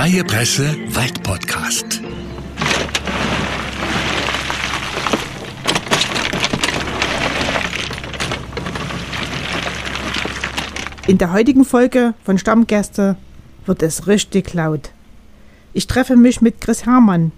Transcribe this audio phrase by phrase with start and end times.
[0.00, 2.00] Freie Presse Waldpodcast.
[11.06, 13.18] In der heutigen Folge von Stammgäste
[13.66, 14.90] wird es richtig laut.
[15.74, 17.32] Ich treffe mich mit Chris Hermann,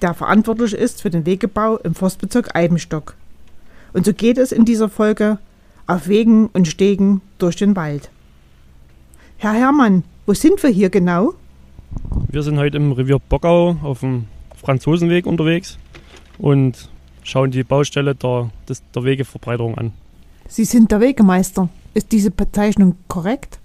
[0.00, 3.16] der verantwortlich ist für den Wegebau im Forstbezirk Eibenstock.
[3.92, 5.40] Und so geht es in dieser Folge
[5.88, 8.10] auf Wegen und Stegen durch den Wald.
[9.38, 11.34] Herr Hermann, wo sind wir hier genau?
[12.28, 15.78] Wir sind heute im Revier Bockau auf dem Franzosenweg unterwegs
[16.38, 16.90] und
[17.22, 19.92] schauen die Baustelle der, des, der Wegeverbreiterung an.
[20.48, 21.68] Sie sind der Wegemeister.
[21.94, 23.58] Ist diese Bezeichnung korrekt?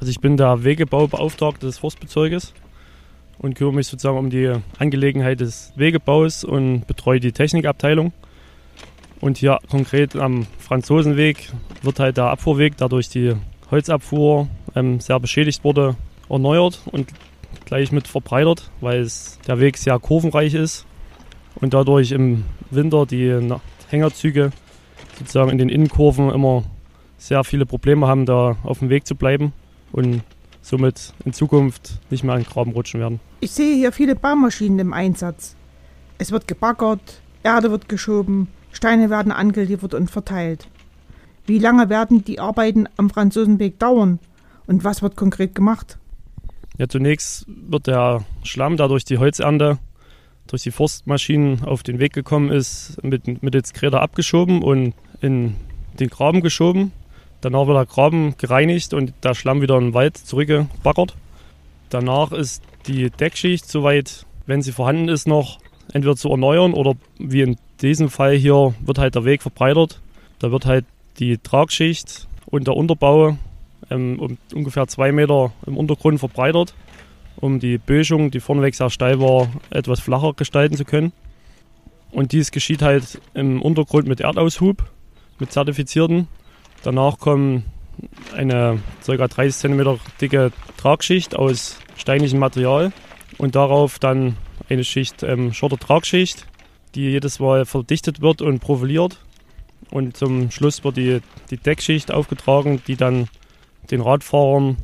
[0.00, 2.54] Also ich bin der Wegebaubeauftragte des Forstbezirkes
[3.38, 8.12] und kümmere mich sozusagen um die Angelegenheit des Wegebaus und betreue die Technikabteilung.
[9.20, 11.50] Und hier konkret am Franzosenweg
[11.82, 13.34] wird halt der Abfuhrweg, der durch die
[13.70, 15.96] Holzabfuhr ähm, sehr beschädigt wurde,
[16.28, 17.08] erneuert und
[17.64, 19.08] gleich mit verbreitert, weil
[19.46, 20.86] der Weg sehr kurvenreich ist
[21.56, 23.40] und dadurch im Winter die
[23.88, 24.52] Hängerzüge
[25.18, 26.64] sozusagen in den Innenkurven immer
[27.18, 29.52] sehr viele Probleme haben, da auf dem Weg zu bleiben
[29.92, 30.22] und
[30.60, 33.20] somit in Zukunft nicht mehr an Graben rutschen werden.
[33.40, 35.56] Ich sehe hier viele Baumaschinen im Einsatz.
[36.18, 40.68] Es wird gebaggert, Erde wird geschoben, Steine werden angeliefert und verteilt.
[41.46, 44.18] Wie lange werden die Arbeiten am Franzosenweg dauern
[44.66, 45.98] und was wird konkret gemacht?
[46.76, 49.78] Ja, zunächst wird der Schlamm, der durch die Holzernte,
[50.48, 55.54] durch die Forstmaschinen auf den Weg gekommen ist, mit, mittels Gräder abgeschoben und in
[56.00, 56.92] den Graben geschoben.
[57.40, 61.14] Danach wird der Graben gereinigt und der Schlamm wieder in den Wald zurückgebaggert.
[61.90, 65.58] Danach ist die Deckschicht soweit, wenn sie vorhanden ist, noch
[65.92, 70.00] entweder zu erneuern oder wie in diesem Fall hier wird halt der Weg verbreitert.
[70.40, 70.86] Da wird halt
[71.18, 73.38] die Tragschicht und der Unterbau
[73.90, 76.74] ähm, um ungefähr zwei Meter im Untergrund verbreitert,
[77.36, 81.12] um die Böschung, die vorneweg sehr steil war, etwas flacher gestalten zu können.
[82.10, 84.84] Und dies geschieht halt im Untergrund mit Erdaushub,
[85.38, 86.28] mit zertifizierten
[86.84, 87.64] Danach kommt
[88.36, 89.26] eine ca.
[89.26, 92.92] 30 cm dicke Tragschicht aus steinigem Material
[93.38, 94.36] und darauf dann
[94.68, 96.46] eine Schicht ähm, Schotter-Tragschicht,
[96.94, 99.18] die jedes Mal verdichtet wird und profiliert.
[99.90, 103.28] Und zum Schluss wird die, die Deckschicht aufgetragen, die dann
[103.90, 104.76] den Radfahrern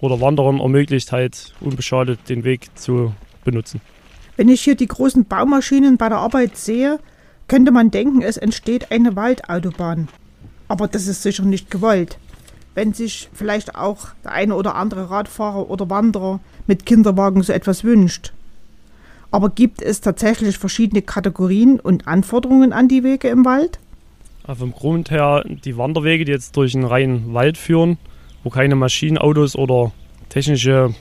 [0.00, 3.12] oder Wanderern ermöglicht, halt unbeschadet den Weg zu
[3.44, 3.80] benutzen.
[4.36, 7.00] Wenn ich hier die großen Baumaschinen bei der Arbeit sehe,
[7.48, 10.08] könnte man denken, es entsteht eine Waldautobahn.
[10.68, 12.18] Aber das ist sicher nicht gewollt.
[12.74, 17.82] Wenn sich vielleicht auch der eine oder andere Radfahrer oder Wanderer mit Kinderwagen so etwas
[17.82, 18.32] wünscht.
[19.30, 23.78] Aber gibt es tatsächlich verschiedene Kategorien und Anforderungen an die Wege im Wald?
[24.54, 27.98] vom Grund her, die Wanderwege, die jetzt durch einen reinen Wald führen,
[28.48, 29.92] wo keine Maschinen, Autos oder
[30.30, 30.94] technische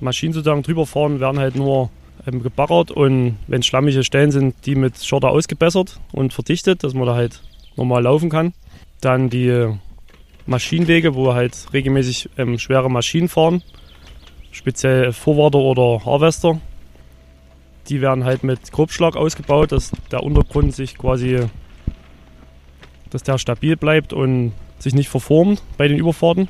[0.00, 1.88] Maschinen sozusagen drüber fahren, werden halt nur
[2.26, 7.06] ähm, gebaggert und wenn schlammige Stellen sind, die mit Schotter ausgebessert und verdichtet, dass man
[7.06, 7.40] da halt
[7.74, 8.52] normal laufen kann.
[9.00, 9.68] Dann die
[10.44, 13.62] Maschinenwege, wo halt regelmäßig ähm, schwere Maschinen fahren,
[14.50, 16.60] speziell Vorwarter oder Harvester.
[17.88, 21.46] Die werden halt mit Grobschlag ausgebaut, dass der Untergrund sich quasi,
[23.08, 26.48] dass der stabil bleibt und sich nicht verformt bei den Überfahrten.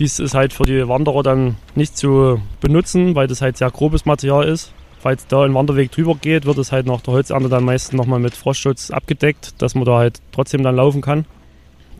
[0.00, 4.06] Dies ist halt für die Wanderer dann nicht zu benutzen, weil das halt sehr grobes
[4.06, 4.72] Material ist.
[4.98, 8.18] Falls da ein Wanderweg drüber geht, wird es halt nach der Holzernte dann meistens nochmal
[8.18, 11.26] mit Frostschutz abgedeckt, dass man da halt trotzdem dann laufen kann.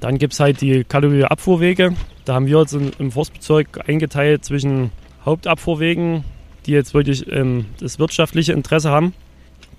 [0.00, 1.94] Dann gibt es halt die Kategorie Abfuhrwege.
[2.24, 4.92] Da haben wir jetzt im Forstbezirk eingeteilt zwischen
[5.26, 6.24] Hauptabfuhrwegen,
[6.64, 9.12] die jetzt wirklich ähm, das wirtschaftliche Interesse haben.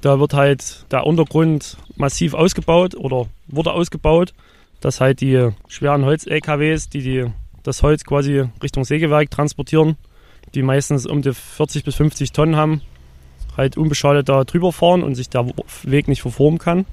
[0.01, 4.33] Da wird halt der Untergrund massiv ausgebaut oder wurde ausgebaut,
[4.79, 7.25] dass halt die schweren Holz-LKWs, die, die
[7.63, 9.97] das Holz quasi Richtung Sägewerk transportieren,
[10.53, 12.81] die meistens um die 40 bis 50 Tonnen haben,
[13.57, 15.47] halt unbeschadet da drüber fahren und sich der
[15.83, 16.85] Weg nicht verformen kann.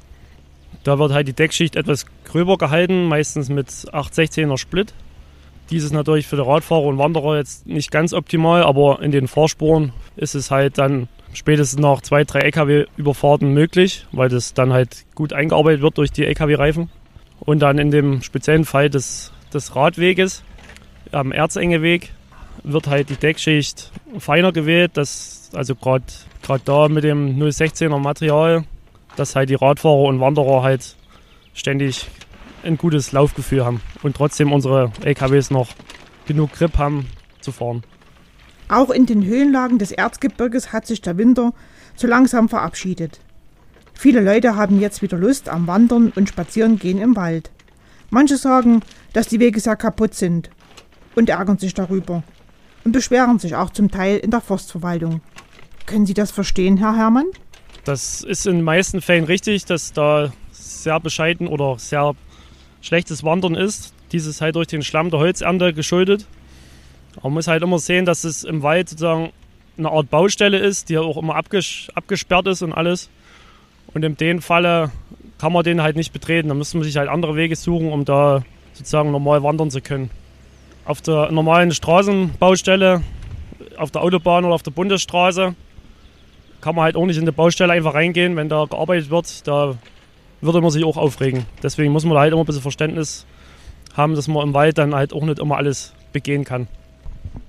[0.84, 4.94] Da wird halt die Deckschicht etwas gröber gehalten, meistens mit 816er Split.
[5.70, 9.28] Dies ist natürlich für die Radfahrer und Wanderer jetzt nicht ganz optimal, aber in den
[9.28, 15.04] Fahrspuren ist es halt dann spätestens nach zwei, drei LKW-Überfahrten möglich, weil das dann halt
[15.14, 16.90] gut eingearbeitet wird durch die LKW-Reifen.
[17.40, 20.42] Und dann in dem speziellen Fall des, des Radweges
[21.12, 22.12] am Erzengeweg
[22.64, 26.04] wird halt die Deckschicht feiner gewählt, dass also gerade
[26.64, 28.64] da mit dem 016er Material
[29.18, 30.96] dass halt die Radfahrer und Wanderer halt
[31.52, 32.06] ständig
[32.62, 35.68] ein gutes Laufgefühl haben und trotzdem unsere LKWs noch
[36.26, 37.06] genug Grip haben
[37.40, 37.82] zu fahren.
[38.68, 41.52] Auch in den Höhenlagen des Erzgebirges hat sich der Winter
[41.96, 43.20] so langsam verabschiedet.
[43.94, 47.50] Viele Leute haben jetzt wieder Lust am Wandern und Spazierengehen im Wald.
[48.10, 48.82] Manche sagen,
[49.12, 50.50] dass die Wege sehr kaputt sind
[51.18, 52.22] und ärgern sich darüber.
[52.84, 55.20] und beschweren sich auch zum Teil in der Forstverwaltung.
[55.84, 57.26] Können Sie das verstehen, Herr Herrmann?
[57.84, 62.14] Das ist in den meisten Fällen richtig, dass da sehr bescheiden oder sehr
[62.80, 63.92] schlechtes Wandern ist.
[64.12, 66.26] Dieses halt durch den Schlamm der Holzernte geschuldet.
[67.22, 69.32] Man muss halt immer sehen, dass es im Wald sozusagen
[69.76, 73.10] eine Art Baustelle ist, die auch immer abges abgesperrt ist und alles.
[73.92, 74.92] Und in dem Falle
[75.38, 76.48] kann man den halt nicht betreten.
[76.48, 80.10] Da müsste man sich halt andere Wege suchen, um da sozusagen normal wandern zu können.
[80.88, 83.02] Auf der normalen Straßenbaustelle,
[83.76, 85.54] auf der Autobahn oder auf der Bundesstraße,
[86.62, 89.46] kann man halt auch nicht in die Baustelle einfach reingehen, wenn da gearbeitet wird.
[89.46, 89.74] Da
[90.40, 91.44] würde man sich auch aufregen.
[91.62, 93.26] Deswegen muss man da halt immer ein bisschen Verständnis
[93.98, 96.68] haben, dass man im Wald dann halt auch nicht immer alles begehen kann.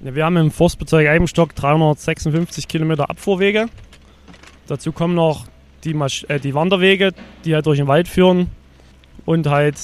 [0.03, 3.67] Ja, wir haben im Forstbezirk Eibenstock 356 Kilometer Abfuhrwege.
[4.67, 5.45] Dazu kommen noch
[5.85, 7.13] die, Masch äh, die Wanderwege,
[7.45, 8.49] die halt durch den Wald führen
[9.25, 9.77] und halt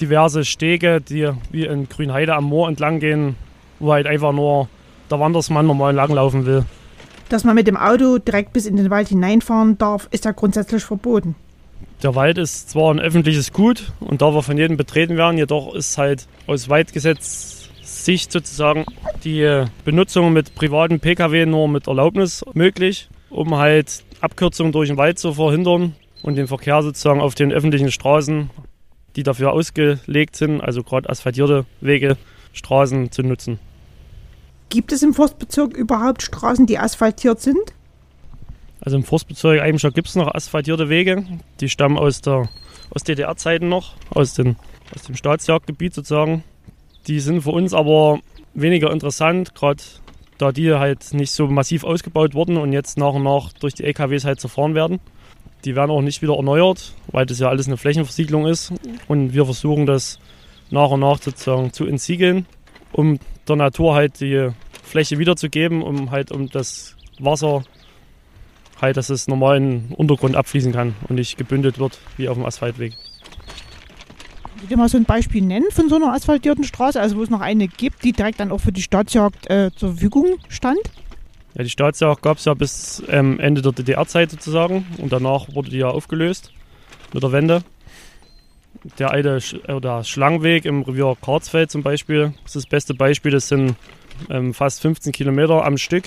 [0.00, 3.36] diverse Stege, die wie in Grünheide am Moor entlang gehen,
[3.78, 4.68] wo halt einfach nur
[5.10, 6.64] der Wandersmann normal langlaufen will.
[7.28, 10.82] Dass man mit dem Auto direkt bis in den Wald hineinfahren darf, ist ja grundsätzlich
[10.82, 11.34] verboten.
[12.02, 15.74] Der Wald ist zwar ein öffentliches Gut und darf auch von jedem betreten werden, jedoch
[15.74, 18.84] ist halt aus Waldgesetz-Sicht sozusagen
[19.24, 25.18] die Benutzung mit privaten Pkw nur mit Erlaubnis möglich, um halt Abkürzungen durch den Wald
[25.18, 28.50] zu verhindern und den Verkehr sozusagen auf den öffentlichen Straßen,
[29.16, 32.16] die dafür ausgelegt sind, also gerade asphaltierte Wege,
[32.52, 33.58] Straßen zu nutzen.
[34.68, 37.74] Gibt es im Forstbezirk überhaupt Straßen, die asphaltiert sind?
[38.80, 41.24] Also im Forstbezirk Eibenstock gibt es noch asphaltierte Wege.
[41.60, 42.48] Die stammen aus der
[42.94, 44.56] aus DDR-Zeiten noch, aus, den,
[44.94, 46.44] aus dem Staatsjagdgebiet sozusagen.
[47.06, 48.20] Die sind für uns aber
[48.54, 49.82] weniger interessant, gerade
[50.38, 53.84] da die halt nicht so massiv ausgebaut wurden und jetzt nach und nach durch die
[53.84, 55.00] LKWs halt zerfahren werden.
[55.64, 58.72] Die werden auch nicht wieder erneuert, weil das ja alles eine Flächenversiegelung ist.
[59.08, 60.18] Und wir versuchen das
[60.70, 62.46] nach und nach sozusagen zu entsiegeln,
[62.92, 64.50] um der Natur halt die
[64.82, 67.64] Fläche wiederzugeben, um halt um das Wasser
[68.80, 72.36] halt, dass es normal in den Untergrund abfließen kann und nicht gebündelt wird wie auf
[72.36, 72.94] dem Asphaltweg.
[74.58, 77.30] Könnt ihr mal so ein Beispiel nennen von so einer asphaltierten Straße, also wo es
[77.30, 80.78] noch eine gibt, die direkt dann auch für die Staatsjagd äh, zur Verfügung stand?
[81.54, 85.70] Ja, die Staatsjagd gab es ja bis ähm, Ende der DDR-Zeit sozusagen und danach wurde
[85.70, 86.52] die ja aufgelöst
[87.12, 87.62] mit der Wende.
[88.98, 93.32] Der alte Sch oder Schlangweg im Revier Karzfeld zum Beispiel ist das beste Beispiel.
[93.32, 93.76] Das sind
[94.30, 96.04] ähm, fast 15 Kilometer am Stück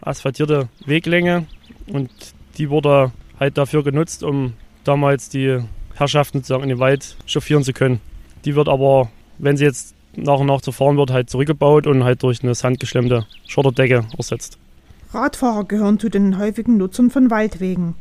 [0.00, 1.46] asphaltierte Weglänge
[1.86, 2.10] und
[2.58, 4.54] die wurde halt dafür genutzt, um
[4.84, 5.60] damals die
[5.94, 8.00] Herrschaften sozusagen in den Wald chauffieren zu können.
[8.44, 12.04] Die wird aber, wenn sie jetzt nach und nach zu fahren wird, halt zurückgebaut und
[12.04, 14.58] halt durch eine sandgeschlemmte Schotterdecke ersetzt.
[15.12, 17.94] Radfahrer gehören zu den häufigen Nutzern von Waldwegen.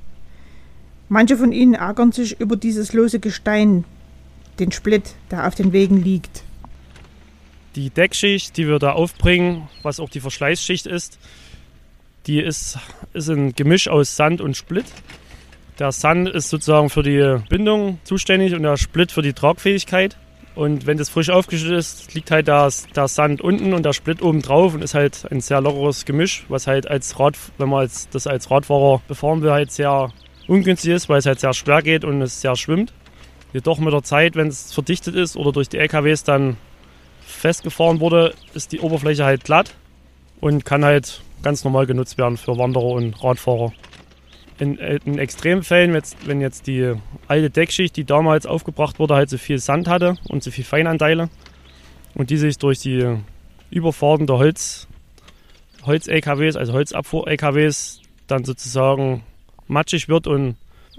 [1.07, 3.85] Manche von ihnen ärgern sich über dieses lose Gestein,
[4.59, 6.43] den Split, der auf den Wegen liegt.
[7.75, 11.19] Die Deckschicht, die wir da aufbringen, was auch die Verschleißschicht ist,
[12.25, 12.79] die ist,
[13.13, 14.85] ist ein Gemisch aus Sand und Split.
[15.77, 20.17] Der Sand ist sozusagen für die Bindung zuständig und der Split für die Tragfähigkeit.
[20.55, 24.21] Und wenn das frisch aufgeschüttet ist, liegt halt der, der Sand unten und der Split
[24.21, 27.89] oben drauf und ist halt ein sehr lockeres Gemisch, was halt als Rad, wenn man
[28.11, 30.13] das als Radfahrer befahren will, halt sehr
[30.47, 32.93] ungünstig ist, weil es halt sehr schwer geht und es sehr schwimmt.
[33.51, 36.55] Jedoch mit der Zeit, wenn es verdichtet ist oder durch die LKWs dann
[37.25, 39.75] festgefahren wurde, ist die Oberfläche halt glatt
[40.39, 43.73] und kann halt ganz normal genutzt werden für Wanderer und Radfahrer.
[44.57, 46.93] In, äh, in Extremfällen, wenn jetzt die
[47.27, 51.29] alte Deckschicht, die damals aufgebracht wurde, halt so viel Sand hatte und so viel Feinanteile.
[52.13, 53.17] Und die sich durch die
[53.69, 54.87] Überfahrten der Holz,
[55.85, 59.23] Holz-LKWs, also Holzabfuhr-LKWs, dann sozusagen
[59.67, 60.55] matschig wird und,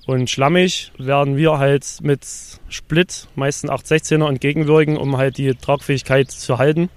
[0.06, 2.26] und schlammig, werden wir halt mit
[2.68, 6.90] Split, meistens 816er, entgegenwirken, um halt die Tragfähigkeit zu halten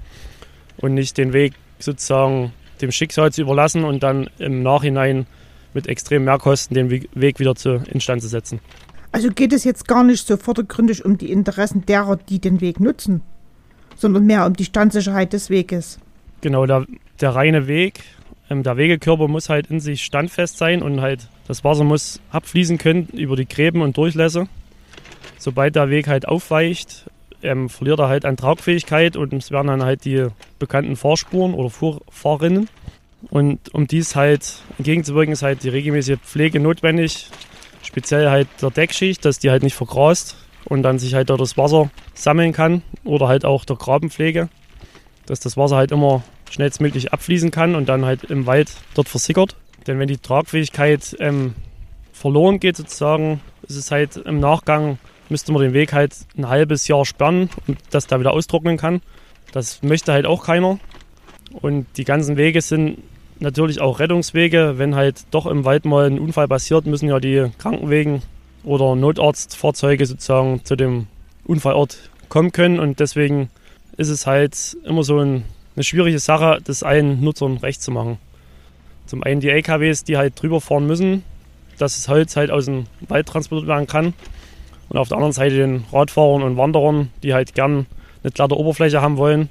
[0.78, 5.26] und nicht den Weg sozusagen dem Schicksal zu überlassen und dann im Nachhinein
[5.74, 8.60] mit extremen Mehrkosten den Weg wieder zu, instand zu setzen.
[9.12, 12.80] Also geht es jetzt gar nicht so vordergründig um die Interessen derer, die den Weg
[12.80, 13.22] nutzen,
[13.96, 16.00] sondern mehr um die Standsicherheit des Weges.
[16.42, 16.86] Genau, der,
[17.20, 18.04] der reine Weg,
[18.50, 22.78] ähm, der Wegekörper muss halt in sich standfest sein und halt das Wasser muss abfließen
[22.78, 24.48] können über die Gräben und Durchlässe.
[25.38, 27.10] Sobald der Weg halt aufweicht,
[27.42, 30.28] ähm, verliert er halt an Tragfähigkeit und es werden dann halt die
[30.60, 31.72] bekannten Fahrspuren oder
[32.10, 32.70] Fahrrinnen.
[33.30, 37.28] Und um dies halt entgegenzuwirken, ist halt die regelmäßige Pflege notwendig,
[37.84, 41.58] speziell halt der Deckschicht, dass die halt nicht vergrast und dann sich halt dort das
[41.58, 44.50] Wasser sammeln kann oder halt auch der Grabenpflege,
[45.26, 49.56] dass das Wasser halt immer schnellstmöglich abfließen kann und dann halt im Wald dort versickert.
[49.88, 51.56] Denn wenn die Tragfähigkeit ähm,
[52.14, 54.98] verloren geht sozusagen, ist es halt im Nachgang
[55.30, 57.50] müsste man den Weg halt ein halbes Jahr sperren,
[57.92, 59.02] dass da wieder austrocknen kann.
[59.52, 60.80] Das möchte halt auch keiner.
[61.54, 63.00] Und die ganzen Wege sind
[63.40, 64.76] natürlich auch Rettungswege.
[64.78, 68.22] Wenn halt doch im Wald mal ein Unfall passiert, müssen ja die Krankenwegen
[68.64, 71.08] oder Notarztfahrzeuge sozusagen zu dem
[71.46, 72.80] Unfallort kommen können.
[72.80, 73.50] Und deswegen
[73.98, 75.44] ist es halt immer so ein,
[75.76, 78.18] eine schwierige Sache, das allen Nutzern recht zu machen.
[79.06, 81.24] Zum einen die LKWs, die halt drüber fahren müssen,
[81.80, 84.14] dass das Holz halt aus dem Wald transportiert werden kann.
[84.90, 87.86] Und auf der anderen Seite den Radfahrern und Wanderern, die halt gern
[88.24, 89.50] eine glatte Oberfläche haben wollen,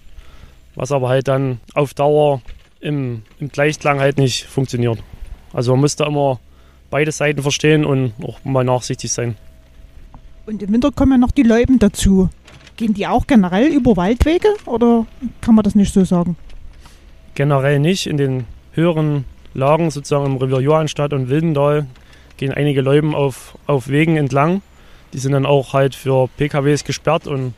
[0.74, 2.40] was aber halt dann auf Dauer
[2.80, 4.98] im, im Gleichklang halt nicht funktioniert.
[5.52, 6.40] Also man muss da immer
[6.90, 9.36] beide Seiten verstehen und auch mal nachsichtig sein.
[10.46, 12.30] Und im Winter kommen ja noch die Läuben dazu.
[12.76, 15.06] Gehen die auch generell über Waldwege oder
[15.40, 16.36] kann man das nicht so sagen?
[17.34, 18.06] Generell nicht.
[18.06, 21.86] In den höheren Lagen, sozusagen im Revier Johannstadt und Wildendal,
[22.36, 24.62] gehen einige Läuben auf, auf Wegen entlang.
[25.12, 27.54] Die sind dann auch halt für PKWs gesperrt und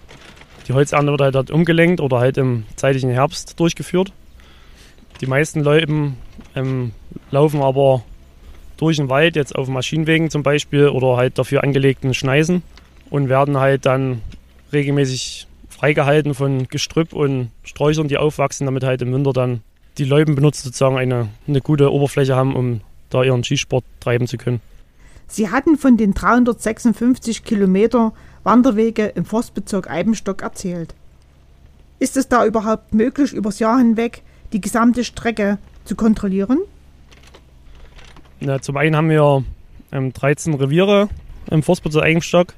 [0.70, 4.12] die Holzernte wird halt dort umgelenkt oder halt im zeitlichen Herbst durchgeführt.
[5.20, 6.16] Die meisten Läuben
[6.54, 6.92] ähm,
[7.32, 8.04] laufen aber
[8.76, 12.62] durch den Wald, jetzt auf Maschinenwegen zum Beispiel oder halt dafür angelegten Schneisen
[13.10, 14.22] und werden halt dann
[14.72, 19.62] regelmäßig freigehalten von Gestrüpp und Sträuchern, die aufwachsen, damit halt im Winter dann
[19.98, 24.36] die Läuben benutzt sozusagen eine, eine gute Oberfläche haben, um da ihren Skisport treiben zu
[24.36, 24.60] können.
[25.26, 28.12] Sie hatten von den 356 Kilometer
[28.42, 30.94] Wanderwege im Forstbezirk Eibenstock erzählt.
[31.98, 36.58] Ist es da überhaupt möglich, übers Jahr hinweg die gesamte Strecke zu kontrollieren?
[38.40, 39.44] Na, zum einen haben wir
[39.92, 41.08] ähm, 13 Reviere
[41.50, 42.54] im Forstbezirk Eibenstock,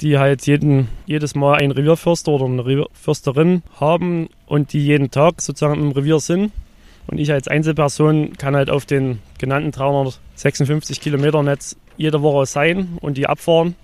[0.00, 5.40] die halt jeden, jedes Mal einen Revierförster oder eine Revierförsterin haben und die jeden Tag
[5.40, 6.52] sozusagen im Revier sind.
[7.06, 12.98] Und ich als Einzelperson kann halt auf den genannten 356 Kilometer Netz jede Woche sein
[13.00, 13.76] und die abfahren.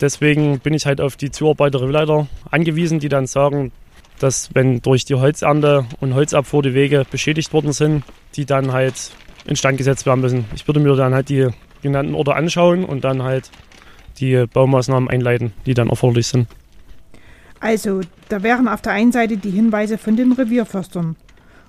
[0.00, 3.72] Deswegen bin ich halt auf die Zuarbeiter Revierleiter angewiesen, die dann sagen,
[4.18, 9.12] dass wenn durch die Holzernte und Holzabfuhr die Wege beschädigt worden sind, die dann halt
[9.46, 10.44] instand gesetzt werden müssen.
[10.54, 11.48] Ich würde mir dann halt die
[11.82, 13.50] genannten Orte anschauen und dann halt
[14.18, 16.48] die Baumaßnahmen einleiten, die dann erforderlich sind.
[17.60, 21.16] Also, da wären auf der einen Seite die Hinweise von den Revierförstern.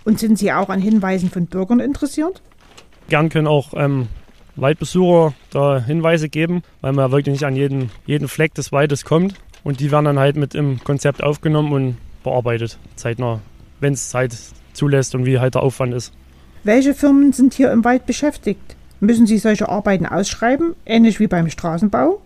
[0.04, 2.42] Und sind Sie auch an Hinweisen von Bürgern interessiert?
[3.10, 4.08] Gern können auch ähm,
[4.62, 9.06] Waldbesucher da Hinweise geben, weil man ja wirklich nicht an jeden, jeden Fleck des Waldes
[9.06, 9.36] kommt.
[9.64, 13.42] Und die werden dann halt mit im Konzept aufgenommen und bearbeitet, zeitnah,
[13.80, 14.36] wenn es Zeit
[14.74, 16.14] zulässt und wie halt der Aufwand ist.
[16.64, 18.76] Welche Firmen sind hier im Wald beschäftigt?
[19.00, 22.22] Müssen Sie solche Arbeiten ausschreiben, ähnlich wie beim Straßenbau?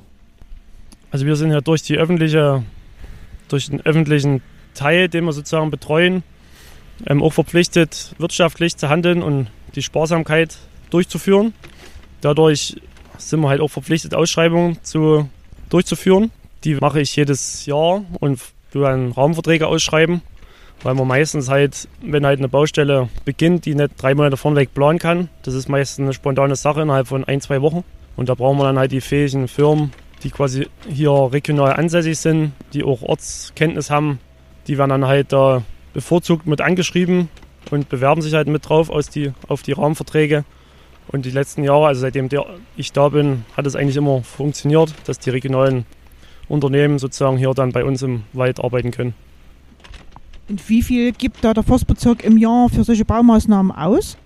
[1.11, 2.63] Also wir sind ja durch die öffentliche,
[3.47, 4.41] durch den öffentlichen
[4.73, 6.23] Teil, den wir sozusagen betreuen,
[7.05, 10.57] ähm, auch verpflichtet, wirtschaftlich zu handeln und die Sparsamkeit
[10.89, 11.53] durchzuführen.
[12.23, 12.77] Dadurch
[13.17, 15.29] sind wir halt auch verpflichtet, Ausschreibungen zu,
[15.69, 16.31] durchzuführen.
[16.63, 18.39] Die mache ich jedes Jahr und
[18.71, 20.21] wir werden Raumverträge ausschreiben,
[20.83, 24.99] weil man meistens halt, wenn halt eine Baustelle beginnt, die nicht drei Monate vorneweg planen
[24.99, 27.83] kann, das ist meistens eine spontane Sache innerhalb von ein, zwei Wochen.
[28.15, 29.91] Und da brauchen wir dann halt die fähigen Firmen,
[30.23, 34.19] die quasi hier regional ansässig sind, die auch Ortskenntnis haben.
[34.67, 35.61] Die werden dann halt da
[35.93, 37.27] bevorzugt mit angeschrieben
[37.69, 40.45] und bewerben sich halt mit drauf aus die, auf die Rahmenverträge.
[41.07, 42.29] Und die letzten Jahre, also seitdem
[42.75, 45.85] ich da bin, hat es eigentlich immer funktioniert, dass die regionalen
[46.47, 49.13] Unternehmen sozusagen hier dann bei uns im Wald arbeiten können.
[50.49, 54.17] Und wie viel gibt da der Forstbezirk im Jahr für solche Baumaßnahmen aus?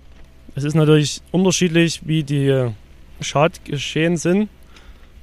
[0.54, 2.70] Es ist natürlich unterschiedlich, wie die
[3.20, 4.48] Schadgeschehen sind.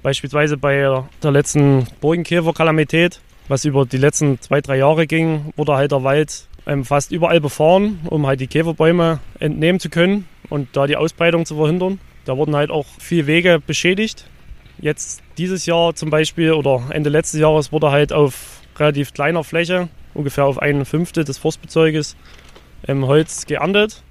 [0.04, 5.92] Beispielsweise bei der letzten Burgenkäferkalamität, was über die letzten zwei, drei Jahre ging, wurde halt
[5.92, 10.88] der Wald ähm, fast überall befahren, um halt die Käferbäume entnehmen zu können und da
[10.88, 12.00] die Ausbreitung zu verhindern.
[12.26, 14.26] Da wurden halt auch viele Wege beschädigt.
[14.80, 19.88] Jetzt dieses Jahr zum Beispiel oder Ende letztes Jahres wurde halt auf relativ kleiner Fläche,
[20.14, 22.16] ungefähr auf ein Fünftel des Forstbezirges,
[22.88, 24.04] ähm, Holz geerntet.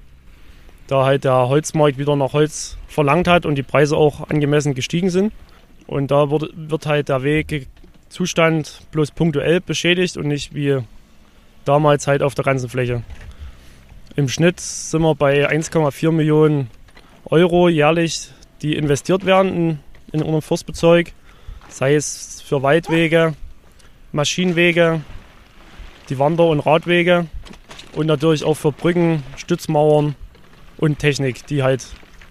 [0.86, 5.10] Da halt der Holzmarkt wieder nach Holz verlangt hat und die Preise auch angemessen gestiegen
[5.10, 5.32] sind.
[5.86, 10.78] Und da wird, wird halt der Wegzustand bloß punktuell beschädigt und nicht wie
[11.64, 13.02] damals halt auf der ganzen Fläche.
[14.16, 16.70] Im Schnitt sind wir bei 1,4 Millionen
[17.24, 18.30] Euro jährlich,
[18.62, 19.78] die investiert werden in,
[20.12, 21.12] in unserem Forstbezirk,
[21.68, 23.34] sei es für Waldwege,
[24.12, 25.00] Maschinenwege,
[26.08, 27.26] die Wander- und Radwege
[27.94, 30.14] und natürlich auch für Brücken, Stützmauern
[30.76, 31.84] und Technik, die halt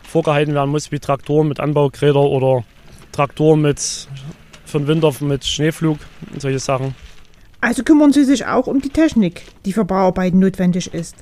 [0.04, 2.63] vorgehalten werden muss, wie Traktoren mit Anbaugräder oder
[3.12, 4.08] Traktoren mit
[4.63, 6.00] für den Winter mit Schneeflug
[6.32, 6.96] und solche Sachen.
[7.60, 11.18] Also kümmern Sie sich auch um die Technik, die für Bauarbeiten notwendig ist.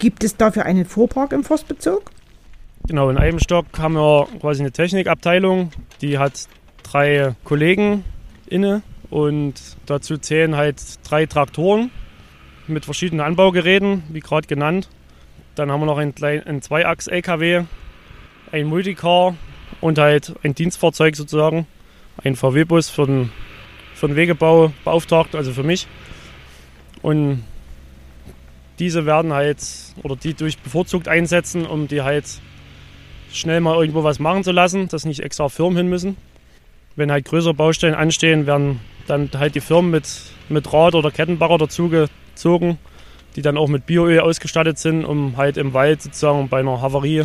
[0.00, 2.10] Gibt es dafür einen Fuhrpark im Forstbezirk?
[2.88, 6.48] Genau, in einem Stock haben wir quasi eine Technikabteilung, die hat
[6.82, 8.02] drei Kollegen
[8.46, 8.80] inne
[9.10, 11.90] und dazu zählen halt drei Traktoren
[12.66, 14.88] mit verschiedenen Anbaugeräten, wie gerade genannt.
[15.54, 17.64] Dann haben wir noch einen Zweiachs-LKW,
[18.52, 19.36] ein Multicar
[19.82, 21.66] und halt ein Dienstfahrzeug sozusagen,
[22.24, 23.30] ein VW-Bus für den,
[23.94, 25.86] für den Wegebau beauftragt, also für mich.
[27.02, 27.44] Und
[28.80, 29.58] diese werden halt,
[30.02, 32.24] oder die durch bevorzugt einsetzen, um die halt
[33.32, 36.16] schnell mal irgendwo was machen zu lassen, dass nicht extra Firmen hin müssen.
[36.96, 40.08] Wenn halt größere Baustellen anstehen, werden dann halt die Firmen mit,
[40.48, 42.78] mit Rad- oder Kettenbagger dazugezogen,
[43.36, 47.24] die dann auch mit Bioöl ausgestattet sind, um halt im Wald sozusagen bei einer Havarie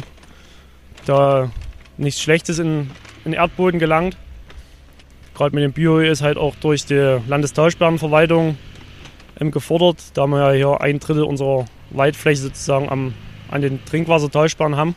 [1.05, 1.51] da
[1.97, 2.91] nichts Schlechtes in,
[3.24, 4.17] den Erdboden gelangt.
[5.33, 8.57] Gerade mit dem Bioöl ist halt auch durch die Landestauschbeamtenverwaltung ähm,
[9.39, 13.13] gefordert, da wir ja hier ein Drittel unserer Waldfläche sozusagen am,
[13.50, 14.96] an den Trinkwassertalsperren haben.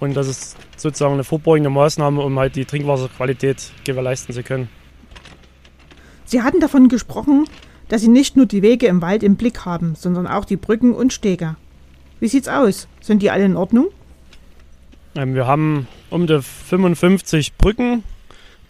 [0.00, 4.68] Und das ist sozusagen eine vorbeugende Maßnahme, um halt die Trinkwasserqualität gewährleisten zu können.
[6.24, 7.46] Sie hatten davon gesprochen,
[7.88, 10.92] dass Sie nicht nur die Wege im Wald im Blick haben, sondern auch die Brücken
[10.92, 11.56] und Stege.
[12.20, 12.86] Wie sieht's aus?
[13.00, 13.88] Sind die alle in Ordnung?
[15.14, 18.04] Ähm, wir haben um die 55 Brücken,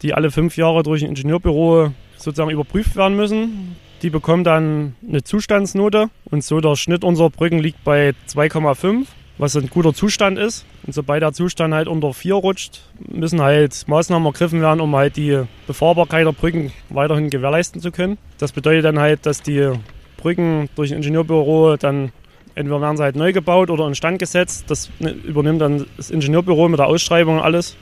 [0.02, 3.76] die alle fünf Jahre durch ein Ingenieurbüro sozusagen überprüft werden müssen.
[4.02, 9.06] Die bekommen dann eine Zustandsnote und so der Schnitt unserer Brücken liegt bei 2,5
[9.38, 10.66] was ein guter Zustand ist.
[10.84, 15.16] Und sobald der Zustand halt unter 4 rutscht, müssen halt Maßnahmen ergriffen werden, um halt
[15.16, 18.18] die Befahrbarkeit der Brücken weiterhin gewährleisten zu können.
[18.38, 19.72] Das bedeutet dann halt, dass die
[20.16, 22.12] Brücken durch ein Ingenieurbüro dann
[22.54, 24.64] entweder werden sie halt neu gebaut oder instand gesetzt.
[24.68, 27.76] Das übernimmt dann das Ingenieurbüro mit der Ausschreibung und alles.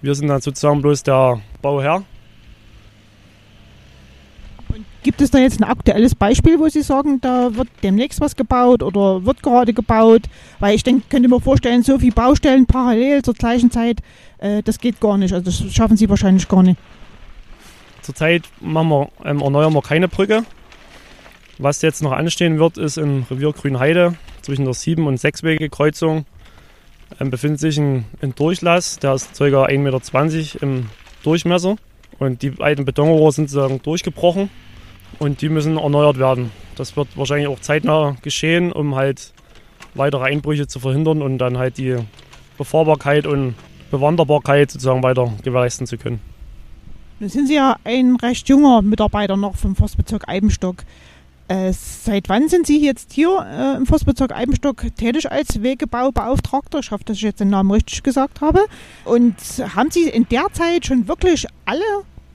[0.00, 2.04] Wir sind dann sozusagen bloß der Bauherr
[5.02, 8.82] Gibt es da jetzt ein aktuelles Beispiel, wo Sie sagen, da wird demnächst was gebaut
[8.82, 10.22] oder wird gerade gebaut?
[10.58, 14.00] Weil ich denke, könnte mir vorstellen, so viele Baustellen parallel zur gleichen Zeit,
[14.38, 15.32] äh, das geht gar nicht.
[15.32, 16.78] Also das schaffen Sie wahrscheinlich gar nicht.
[18.02, 20.44] Zurzeit machen wir, ähm, erneuern wir keine Brücke.
[21.56, 26.26] Was jetzt noch anstehen wird, ist im Revier Grünheide zwischen der 7- und 6-Wege-Kreuzung
[27.18, 29.44] ähm, befindet sich ein, ein, Durchlass, der ist ca.
[29.44, 30.90] 1,20 Meter im
[31.22, 31.76] Durchmesser.
[32.18, 34.50] Und die beiden Betonrohre sind sozusagen durchgebrochen
[35.20, 36.50] und die müssen erneuert werden.
[36.74, 39.32] Das wird wahrscheinlich auch zeitnah geschehen, um halt
[39.94, 41.96] weitere Einbrüche zu verhindern und dann halt die
[42.58, 43.54] Befahrbarkeit und
[43.90, 46.20] Bewanderbarkeit sozusagen weiter gewährleisten zu können.
[47.20, 50.84] Nun sind Sie ja ein recht junger Mitarbeiter noch vom Forstbezirk Eibenstock.
[51.48, 56.78] Äh, seit wann sind Sie jetzt hier äh, im Forstbezirk Eibenstock tätig als Wegebaubeauftragter?
[56.78, 58.60] Ich hoffe, dass ich jetzt den Namen richtig gesagt habe.
[59.04, 59.34] Und
[59.74, 61.82] haben Sie in der Zeit schon wirklich alle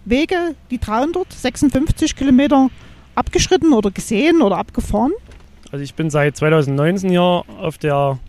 [0.06, 2.70] Wege, die 356 Kilometer
[3.15, 5.12] abgeschritten oder gesehen oder abgefahren?
[5.72, 8.20] Also ich bin seit 2019 hier auf der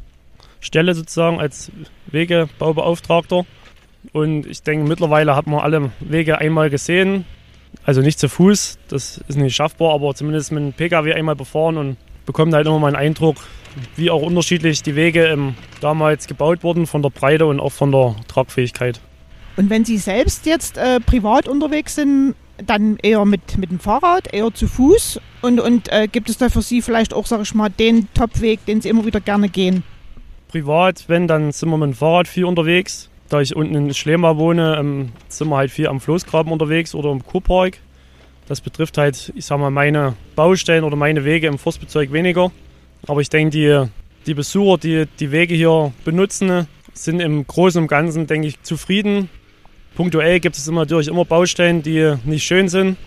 [0.60, 1.70] Stelle sozusagen als
[2.06, 3.44] Wegebaubeauftragter.
[4.12, 7.24] Und ich denke, mittlerweile hat man alle Wege einmal gesehen.
[7.84, 11.76] Also nicht zu Fuß, das ist nicht schaffbar, aber zumindest mit dem Pkw einmal befahren
[11.76, 13.36] und bekommt halt immer mal einen Eindruck,
[13.96, 18.16] wie auch unterschiedlich die Wege damals gebaut wurden, von der Breite und auch von der
[18.28, 19.00] Tragfähigkeit.
[19.56, 24.32] Und wenn Sie selbst jetzt äh, privat unterwegs sind, dann eher mit, mit dem Fahrrad,
[24.32, 25.20] eher zu Fuß?
[25.42, 28.64] Und, und äh, gibt es da für Sie vielleicht auch, sag ich mal, den Topweg,
[28.66, 29.82] den Sie immer wieder gerne gehen?
[30.48, 33.10] Privat, wenn, dann sind wir mit dem Fahrrad viel unterwegs.
[33.28, 37.10] Da ich unten in Schlema wohne, ähm, sind wir halt viel am Floßgraben unterwegs oder
[37.10, 37.78] im Kurpark.
[38.46, 42.52] Das betrifft halt, ich sag mal, meine Baustellen oder meine Wege im Forstbezirk weniger.
[43.08, 43.90] Aber ich denke, die,
[44.26, 49.28] die Besucher, die die Wege hier benutzen, sind im Großen und Ganzen, denke ich, zufrieden
[49.96, 52.98] Punktuell gibt es immer natürlich immer Baustellen, die nicht schön sind.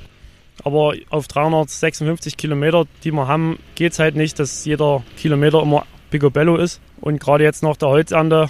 [0.63, 5.85] Aber auf 356 Kilometer, die wir haben, geht es halt nicht, dass jeder Kilometer immer
[6.09, 6.81] Picobello ist.
[6.99, 8.49] Und gerade jetzt nach der Holzernte,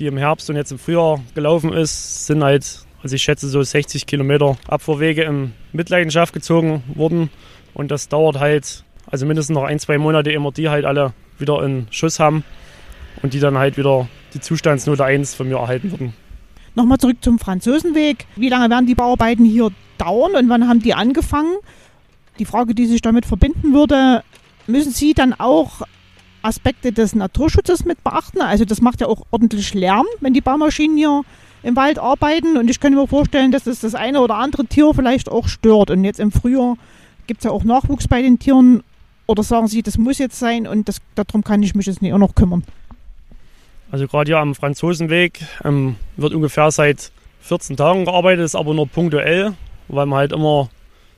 [0.00, 3.62] die im Herbst und jetzt im Frühjahr gelaufen ist, sind halt, also ich schätze so
[3.62, 7.30] 60 Kilometer Abfuhrwege in Mitleidenschaft gezogen worden.
[7.72, 11.62] Und das dauert halt, also mindestens noch ein, zwei Monate, immer die halt alle wieder
[11.64, 12.44] in Schuss haben
[13.22, 16.14] und die dann halt wieder die Zustandsnote 1 von mir erhalten würden.
[16.74, 18.26] Nochmal zurück zum Franzosenweg.
[18.36, 21.56] Wie lange werden die Bauarbeiten hier dauern und wann haben die angefangen?
[22.38, 24.22] Die Frage, die sich damit verbinden würde,
[24.66, 25.82] müssen Sie dann auch
[26.42, 28.40] Aspekte des Naturschutzes mit beachten?
[28.40, 31.22] Also das macht ja auch ordentlich Lärm, wenn die Baumaschinen hier
[31.62, 32.56] im Wald arbeiten.
[32.56, 35.90] Und ich könnte mir vorstellen, dass es das eine oder andere Tier vielleicht auch stört.
[35.90, 36.76] Und jetzt im Frühjahr
[37.26, 38.82] gibt es ja auch Nachwuchs bei den Tieren.
[39.26, 42.12] Oder sagen Sie, das muss jetzt sein und das, darum kann ich mich jetzt nicht
[42.12, 42.64] auch noch kümmern?
[43.90, 48.86] Also gerade hier am Franzosenweg ähm, wird ungefähr seit 14 Tagen gearbeitet, ist aber nur
[48.86, 49.54] punktuell,
[49.88, 50.68] weil man halt immer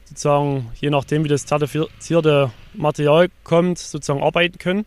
[0.04, 4.86] sozusagen, je nachdem wie das zertifizierte Material kommt, sozusagen arbeiten können.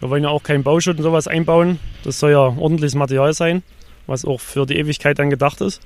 [0.00, 1.78] Wir wollen ja auch keinen Bauschutt und sowas einbauen.
[2.02, 3.62] Das soll ja ordentliches Material sein,
[4.06, 5.80] was auch für die Ewigkeit dann gedacht ist.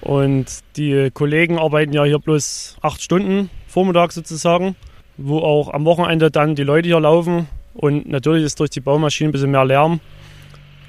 [0.00, 0.46] Und
[0.76, 4.76] die Kollegen arbeiten ja hier bloß acht Stunden vormittags sozusagen.
[5.16, 7.48] wo auch am Wochenende dann die Leute hier laufen.
[7.72, 10.00] Und natürlich ist durch die Baumaschinen ein bisschen mehr Lärm.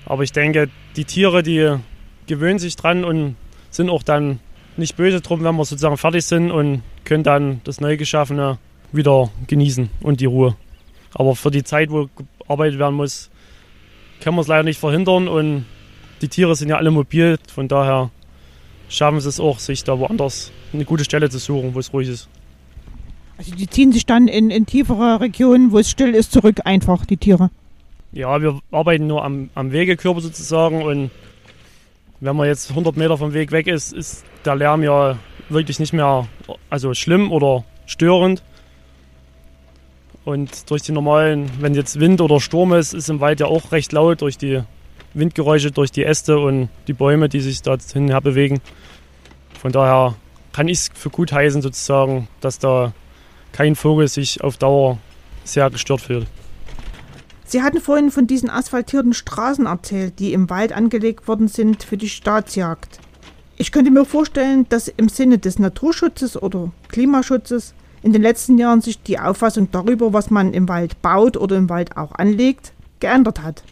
[0.08, 1.76] Aber ich denke, die Tiere, die
[2.28, 3.36] gewöhnen sich dran und
[3.70, 4.39] sind auch dann
[4.78, 8.58] nicht böse drum, wenn wir sozusagen fertig sind und können dann das Neugeschaffene
[8.91, 10.56] wieder genießen und die Ruhe.
[11.13, 13.30] Aber für die Zeit, wo gearbeitet werden muss,
[14.22, 15.65] können wir es leider nicht verhindern und
[16.22, 18.10] die Tiere sind ja alle mobil, von daher
[18.88, 22.08] schaffen sie es auch, sich da woanders eine gute Stelle zu suchen, wo es ruhig
[22.08, 22.30] ist.
[23.38, 27.06] Also die ziehen sich dann in, in tiefere Regionen, wo es still ist, zurück einfach,
[27.06, 27.52] die Tiere.
[28.12, 31.12] Ja, wir arbeiten nur am, am Wegekörper sozusagen und
[32.20, 35.17] wenn man jetzt 100 Meter vom Weg weg ist, ist der Lärm ja
[35.50, 36.28] wirklich nicht mehr
[36.70, 38.43] also schlimm oder störend.
[40.26, 43.72] Und durch die normalen, wenn jetzt Wind oder Sturm ist, ist im Wald ja auch
[43.72, 44.62] recht laut durch die
[45.13, 48.60] Windgeräusche, durch die Äste und die Bäume, die sich da hin her bewegen.
[49.60, 50.15] Von daher
[50.52, 52.93] kann ich es für gut heißen sozusagen, dass da
[53.52, 54.98] kein Vogel sich auf Dauer
[55.43, 56.28] sehr gestört fühlt.
[57.49, 61.95] Sie hatten vorhin von diesen asphaltierten Straßen erzählt, die im Wald angelegt worden sind für
[61.95, 62.99] die Staatsjagd.
[63.55, 68.81] Ich könnte mir vorstellen, dass im Sinne des Naturschutzes oder Klimaschutzes in den letzten Jahren
[68.81, 73.41] sich die Auffassung darüber, was man im Wald baut oder im Wald auch anlegt, geändert
[73.41, 73.63] hat.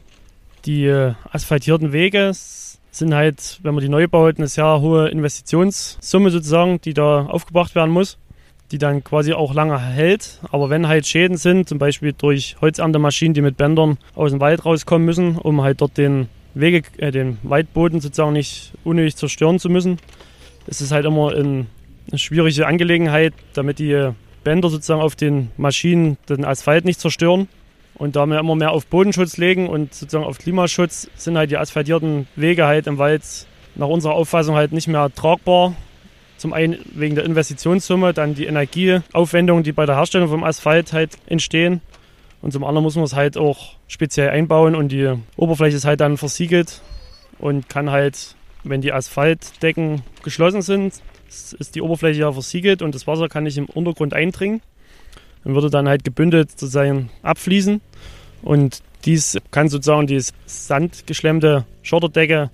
[0.63, 6.31] Die äh, asphaltierten Wege sind halt, wenn man die neu baut, eine sehr hohe Investitionssumme
[6.31, 8.17] sozusagen, die da aufgebracht werden muss,
[8.71, 10.39] die dann quasi auch lange hält.
[10.51, 14.65] Aber wenn halt Schäden sind, zum Beispiel durch Holzerntemaschinen, die mit Bändern aus dem Wald
[14.65, 19.69] rauskommen müssen, um halt dort den Wege, äh, den Waldboden sozusagen nicht unnötig zerstören zu
[19.69, 19.99] müssen,
[20.67, 21.67] ist es halt immer ein,
[22.09, 24.11] eine schwierige Angelegenheit, damit die
[24.43, 27.47] Bänder sozusagen auf den Maschinen den Asphalt nicht zerstören.
[27.95, 31.57] Und da wir immer mehr auf Bodenschutz legen und sozusagen auf Klimaschutz, sind halt die
[31.57, 33.23] asphaltierten Wege halt im Wald
[33.75, 35.75] nach unserer Auffassung halt nicht mehr tragbar.
[36.37, 41.17] Zum einen wegen der Investitionssumme, dann die Energieaufwendungen, die bei der Herstellung vom Asphalt halt
[41.27, 41.81] entstehen.
[42.41, 46.01] Und zum anderen muss man es halt auch speziell einbauen und die Oberfläche ist halt
[46.01, 46.81] dann versiegelt
[47.39, 50.93] und kann halt, wenn die Asphaltdecken geschlossen sind,
[51.27, 54.61] ist die Oberfläche ja versiegelt und das Wasser kann nicht im Untergrund eindringen
[55.43, 57.81] und würde dann halt gebündelt sozusagen abfließen.
[58.43, 62.51] Und dies kann sozusagen die sandgeschlemmte Schotterdecke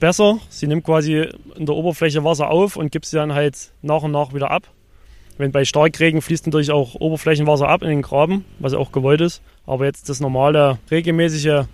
[0.00, 0.38] besser.
[0.48, 4.12] Sie nimmt quasi in der Oberfläche Wasser auf und gibt sie dann halt nach und
[4.12, 4.68] nach wieder ab.
[5.38, 9.42] Wenn bei Starkregen fließt natürlich auch Oberflächenwasser ab in den Graben, was auch gewollt ist.
[9.66, 11.66] Aber jetzt das normale, regelmäßige,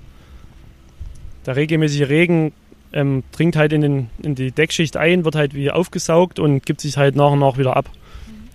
[1.47, 2.53] der regelmäßige Regen
[2.93, 6.81] ähm, dringt halt in, den, in die Deckschicht ein, wird halt wie aufgesaugt und gibt
[6.81, 7.89] sich halt nach und nach wieder ab.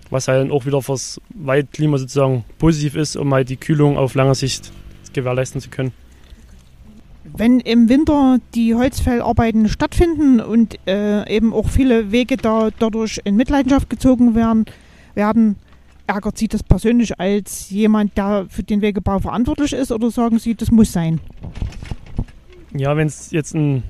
[0.10, 4.36] Was halt auch wieder fürs Waldklima sozusagen positiv ist, um halt die Kühlung auf lange
[4.36, 4.72] Sicht
[5.14, 5.92] gewährleisten zu können.
[7.36, 13.36] Wenn im Winter die Holzfellarbeiten stattfinden und äh, eben auch viele Wege da, dadurch in
[13.36, 14.66] Mitleidenschaft gezogen werden,
[15.14, 15.58] werden,
[16.08, 20.56] ärgert Sie das persönlich als jemand, der für den Wegebau verantwortlich ist oder sagen Sie,
[20.56, 21.20] das muss sein?
[22.74, 23.84] Ja, wenn es jetzt ein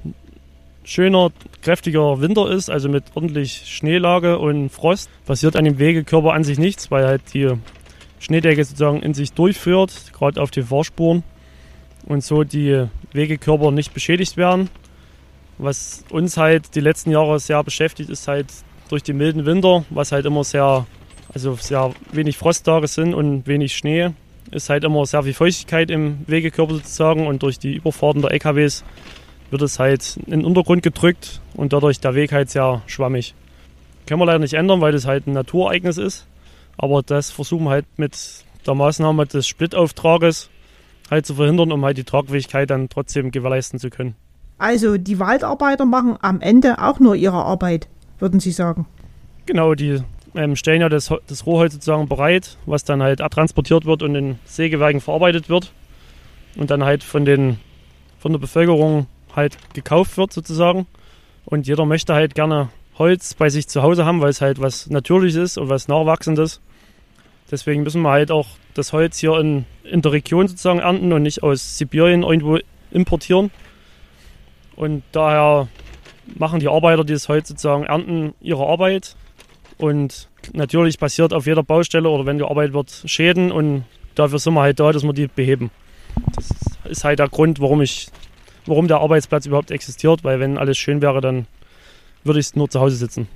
[0.84, 6.44] schöner, kräftiger Winter ist, also mit ordentlich Schneelage und Frost, passiert an dem Wegekörper an
[6.44, 7.52] sich nichts, weil halt die
[8.20, 11.24] Schneedecke sozusagen in sich durchführt, gerade auf den Fahrspuren
[12.08, 14.70] und so die Wegekörper nicht beschädigt werden.
[15.58, 18.48] Was uns halt die letzten Jahre sehr beschäftigt, ist halt
[18.90, 20.86] durch die milden Winter, was halt immer sehr,
[21.34, 24.12] also sehr wenig Frosttage sind und wenig Schnee,
[24.52, 28.84] ist halt immer sehr viel Feuchtigkeit im Wegekörper sozusagen und durch die Überfahrten der LKWs
[29.50, 33.34] wird es halt in den Untergrund gedrückt und dadurch der Weg halt sehr schwammig.
[34.06, 36.28] Können wir leider nicht ändern, weil das halt ein Naturereignis ist.
[36.78, 38.18] Aber das versuchen wir halt mit
[38.66, 40.50] der Maßnahme des Splittauftrages
[41.10, 44.16] halt zu verhindern, um halt die Tragfähigkeit dann trotzdem gewährleisten zu können.
[44.58, 47.88] Also die Waldarbeiter machen am Ende auch nur ihre Arbeit,
[48.20, 48.88] würden Sie sagen?
[49.46, 50.02] Genau, die
[50.36, 54.40] ähm, stellen ja das, das Rohholz sozusagen bereit, was dann halt abtransportiert wird und in
[54.46, 55.72] Sägewerken verarbeitet wird
[56.58, 57.60] und dann halt von, den,
[58.20, 60.88] von der Bevölkerung halt gekauft wird sozusagen.
[61.46, 64.90] Und jeder möchte halt gerne Holz bei sich zu Hause haben, weil es halt was
[64.90, 66.62] Natürliches ist und was Nachwachsendes.
[67.50, 71.24] Deswegen müssen wir halt auch das Holz hier in, in der Region sozusagen ernten und
[71.24, 72.60] nicht aus Sibirien irgendwo
[72.92, 73.52] importieren.
[74.76, 75.68] Und daher
[76.36, 79.16] machen die Arbeiter, die das Holz sozusagen ernten, ihre Arbeit.
[79.78, 83.86] Und natürlich passiert auf jeder Baustelle oder wenn gearbeitet wird Schäden und
[84.16, 85.72] dafür sind wir halt da, dass wir die beheben.
[86.36, 86.50] Das
[86.90, 88.10] ist halt der Grund, warum ich
[88.68, 91.48] warum der Arbeitsplatz überhaupt existiert, weil wenn alles schön wäre, dann
[92.24, 93.28] würde ich nur zu Hause sitzen.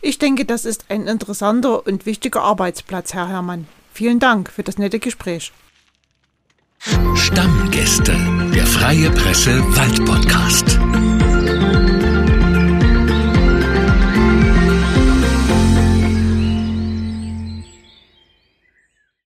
[0.00, 3.66] Ich denke, das ist ein interessanter und wichtiger Arbeitsplatz, Herr Herrmann.
[3.92, 5.52] Vielen Dank für das nette Gespräch.
[7.14, 8.16] Stammgäste,
[8.54, 10.78] der Freie Presse Wald Podcast.